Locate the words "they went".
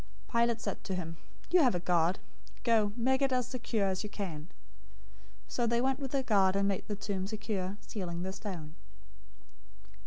5.67-5.99